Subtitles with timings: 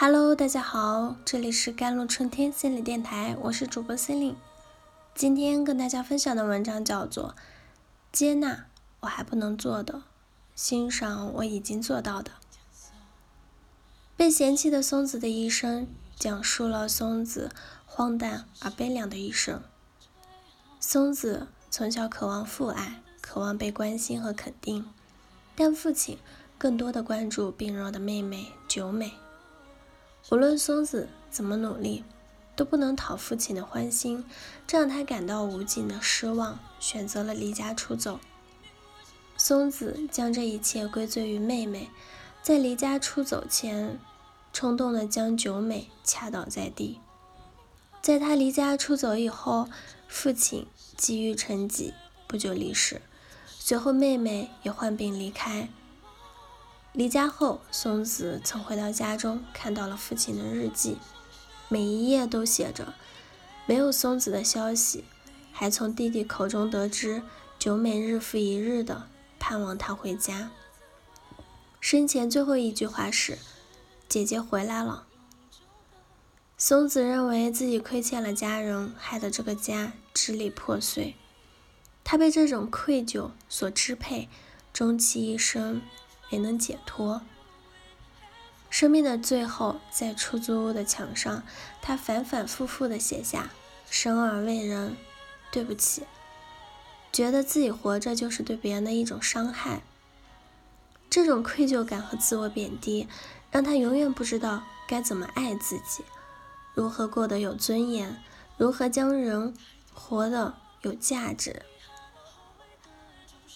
[0.00, 4.36] Hello，大家好，这里是甘露春天心理电台，我是主播心灵。
[5.12, 7.30] 今天跟大家分享的文章叫做
[8.12, 8.66] 《接纳
[9.00, 10.02] 我还不能做的，
[10.54, 12.30] 欣赏我已经做到的》。
[14.16, 17.50] 被嫌弃的松子的一生，讲述了松子
[17.84, 19.60] 荒诞而悲凉的一生。
[20.78, 24.88] 松子从小渴望父爱，渴望被关心和肯定，
[25.56, 26.16] 但父亲
[26.56, 29.14] 更多的关注病弱的妹妹九美。
[30.30, 32.04] 无论松子怎么努力，
[32.54, 34.24] 都不能讨父亲的欢心，
[34.66, 38.20] 这让他感到无尽的失望，选择了离家出走。
[39.38, 41.88] 松子将这一切归罪于妹妹，
[42.42, 43.98] 在离家出走前，
[44.52, 47.00] 冲动的将九美掐倒在地。
[48.02, 49.68] 在他离家出走以后，
[50.08, 50.66] 父亲
[50.96, 51.94] 积郁成疾，
[52.26, 53.00] 不久离世，
[53.46, 55.70] 随后妹妹也患病离开。
[56.98, 60.96] 离家后，松子曾回到家中，看到了父亲的日记，
[61.68, 62.92] 每一页都写着
[63.66, 65.04] 没有松子的消息，
[65.52, 67.22] 还从弟弟口中得知
[67.56, 69.06] 九美日复一日的
[69.38, 70.50] 盼望他回家。
[71.78, 73.38] 生前最后一句话是
[74.08, 75.06] ：“姐姐回来了。”
[76.58, 81.14] 松子认为自己亏欠了家人，害得这个家支离破碎。
[82.02, 84.28] 他被这种愧疚所支配，
[84.72, 85.80] 终其一生。
[86.30, 87.22] 没能解脱。
[88.70, 91.42] 生命的最后，在出租屋的墙上，
[91.80, 93.50] 他反反复复地写下
[93.88, 94.96] “生而为人，
[95.50, 96.04] 对不起”，
[97.10, 99.80] 觉得自己活着就是对别人的一种伤害。
[101.08, 103.08] 这种愧疚感和自我贬低，
[103.50, 106.04] 让他永远不知道该怎么爱自己，
[106.74, 108.22] 如何过得有尊严，
[108.58, 109.54] 如何将人
[109.94, 111.62] 活得有价值。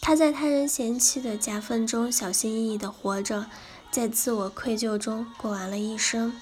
[0.04, 3.46] 他在他人嫌弃的夹缝中小心翼翼地活着，
[3.92, 6.36] 在自我愧疚中过完了一生。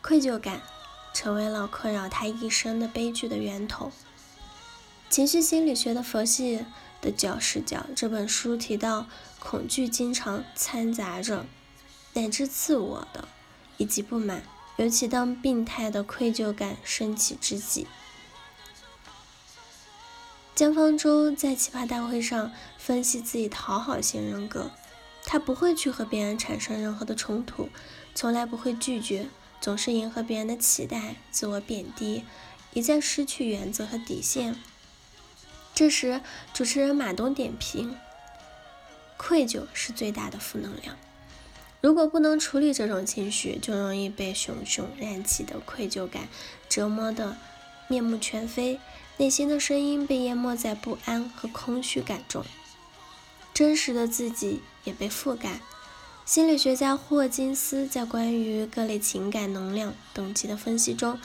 [0.00, 0.62] 愧疚感
[1.12, 3.90] 成为了困扰他一生的悲剧的源头。
[5.08, 6.64] 情绪心理学的佛系
[7.02, 9.06] 的角视角这本书提到，
[9.40, 11.44] 恐惧经常掺杂着
[12.12, 13.26] 乃至自我的
[13.78, 14.44] 以及不满，
[14.76, 17.88] 尤其当病态的愧疚感升起之际。
[20.60, 24.70] 江方舟在奇葩大会上分析自己讨好型人格，
[25.24, 27.70] 他不会去和别人产生任何的冲突，
[28.14, 32.24] 从来不会拒绝，总是迎合别人的期待，自我贬低，
[32.74, 34.54] 一再失去原则和底线。
[35.74, 36.20] 这时，
[36.52, 37.96] 主持人马东点评：
[39.16, 40.94] 愧疚是最大的负能量，
[41.80, 46.28] 如果不能处理这种情绪，就容易被熊熊燃起的愧疚感
[46.68, 47.38] 折磨得
[47.88, 48.78] 面目全非。
[49.20, 52.42] 内心的声音被淹没在不安和空虚感中，
[53.52, 55.60] 真实的自己也被覆盖。
[56.24, 61.20] 心理学家霍金斯在关于各类情感能量等级的分析中，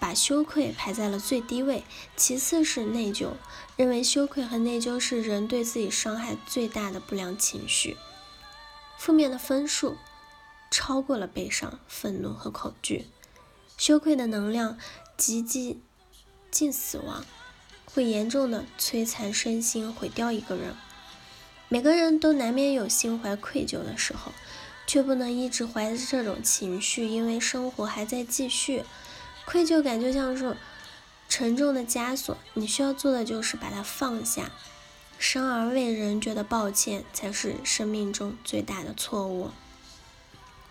[0.00, 1.84] 把羞愧排在了最低位，
[2.16, 3.34] 其次是内疚，
[3.76, 7.96] 认为羞愧和内疚是人对自己伤害最大的不良情绪，
[8.98, 9.96] 负面的分数
[10.72, 13.06] 超过了悲伤、愤怒和恐惧。
[13.76, 14.76] 羞愧的能量
[15.16, 15.80] 极极。
[16.58, 17.24] 近死亡，
[17.84, 20.74] 会严重的摧残身心，毁掉一个人。
[21.68, 24.32] 每个人都难免有心怀愧疚的时候，
[24.84, 28.82] 却不能一直怀着这种情绪，因为生活还在继续。
[29.46, 30.56] 愧疚感就像是
[31.28, 34.50] 沉重的枷锁，你需要做的就是把它放下。
[35.16, 39.52] 生而为人，觉得抱歉，才是生命中最大的错误。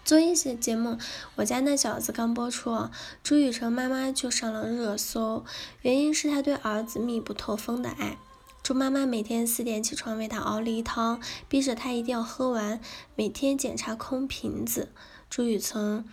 [0.07, 0.91] 综艺节节目
[1.35, 2.87] 《我家那小子》刚播出，
[3.23, 5.43] 朱雨辰妈妈就上了热搜，
[5.81, 8.17] 原因是他对儿子密不透风的爱。
[8.63, 12.79] 朱妈妈每天四点起床为他熬梨汤，逼着他一定要喝完，
[13.15, 14.93] 每天检查空瓶子。
[15.29, 16.07] 朱雨辰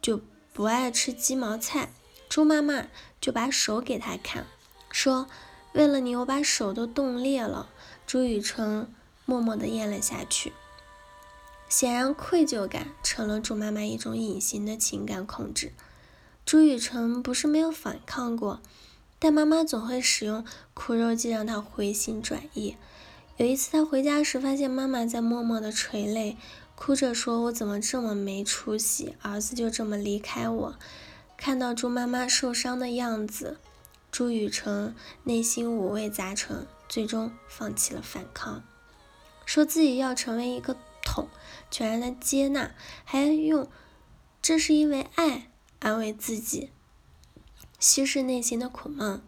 [0.00, 0.22] 就
[0.54, 1.92] 不爱吃鸡毛菜，
[2.30, 2.86] 朱妈妈
[3.20, 4.46] 就把手给他看，
[4.90, 5.26] 说
[5.74, 7.68] ：“为了你，我把手都冻裂了。”
[8.08, 8.90] 朱雨辰
[9.26, 10.54] 默默地咽了下去。
[11.68, 15.72] 显然，愧疚感成了朱妈妈一种隐形的情感控制。
[16.46, 18.60] 朱雨辰不是没有反抗过，
[19.18, 20.44] 但妈妈总会使用
[20.74, 22.76] 苦肉计让他回心转意。
[23.38, 26.36] 有一次，他回家时发现妈妈在默默的垂泪，
[26.76, 30.74] 哭着说：“我怎么这么没出息，儿子就这么离开我。”
[31.36, 33.58] 看到朱妈妈受伤的样子，
[34.12, 34.94] 朱雨辰
[35.24, 38.62] 内心五味杂陈，最终放弃了反抗，
[39.44, 40.76] 说自己要成为一个。
[41.04, 41.28] 痛，
[41.70, 42.72] 全然的接纳，
[43.04, 43.68] 还用
[44.42, 46.70] “这是因为爱”安慰自己，
[47.78, 49.22] 稀释内心的苦闷。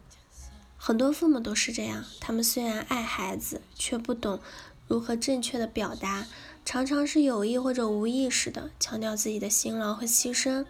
[0.79, 4.41] 很多父母都是这样，他们虽然爱孩子，却不懂
[4.87, 6.27] 如何正确的表达，
[6.65, 10.65] 常常是有意或者无意识的强调自己的辛劳和牺牲，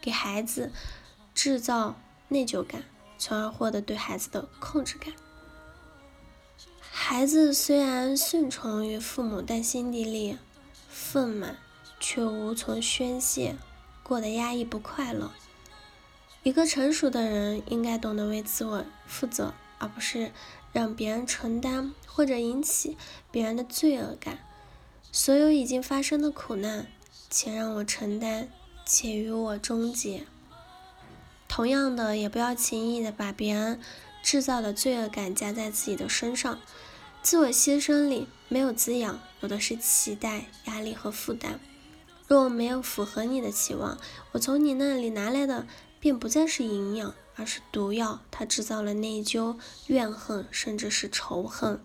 [0.00, 0.72] 给孩子
[1.34, 2.84] 制造内疚感，
[3.18, 5.12] 从而获得对孩子的控制感。
[6.94, 10.36] 孩子虽然顺从于父母，但心底里
[10.90, 11.56] 愤满，
[11.98, 13.56] 却无从宣泄，
[14.02, 15.32] 过得压抑不快乐。
[16.42, 20.32] 一个成熟的人应该懂得为自我负责，而不是
[20.70, 22.98] 让别人承担或者引起
[23.30, 24.40] 别人的罪恶感。
[25.10, 26.86] 所有已经发生的苦难，
[27.30, 28.48] 请让我承担，
[28.84, 30.24] 且与我终结。
[31.48, 33.80] 同样的，也不要轻易的把别人
[34.22, 36.60] 制造的罪恶感加在自己的身上。
[37.22, 41.60] 自我牺牲里没有滋养，有的是期待、压力和负担。
[42.26, 43.98] 若没有符合你的期望，
[44.32, 45.66] 我从你那里拿来的
[46.00, 48.20] 便不再是营养，而是毒药。
[48.30, 51.84] 它制造了内疚、怨恨，甚至是仇恨。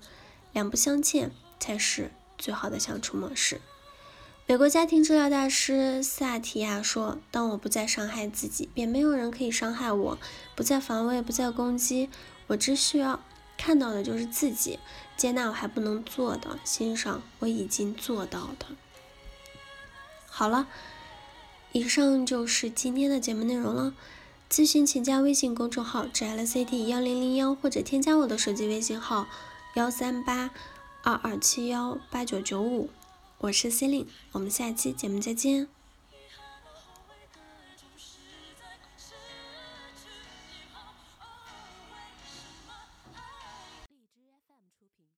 [0.54, 3.62] 两不相欠才是最好的相处模式。
[4.50, 10.18] 美国家庭治疗大师萨提亚说：“当我不再伤害自己，便没有人可以伤害我；
[10.56, 12.10] 不再防卫，不再攻击，
[12.48, 13.20] 我只需要。”
[13.58, 14.80] 看到的就是自己，
[15.18, 18.68] 接纳我还不能做的，欣赏我已经做到的。
[20.28, 20.68] 好了，
[21.74, 23.94] 以上就是今天的节目内容了。
[24.50, 29.28] 咨询请加微信公众号 “jlcd 幺零零幺”或者添加我的手机微信号
[29.74, 30.52] 幺三八
[31.04, 32.90] 二二七幺八九九五，
[33.40, 35.77] 我是 C e l i n e 我们下期节目再见。